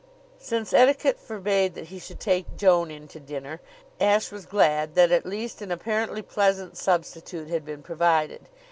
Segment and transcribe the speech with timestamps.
[0.39, 3.61] Since etiquette forbade that he should take Joan in to dinner,
[3.99, 8.47] Ashe was glad that at least an apparently pleasant substitute had been provided.